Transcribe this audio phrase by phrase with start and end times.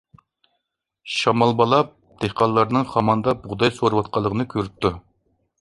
[1.15, 1.81] شامال بالا
[2.23, 4.97] دېھقانلارنىڭ خاماندا بۇغداي سورۇۋاتقانلىقىنى كۆرۈپتۇ.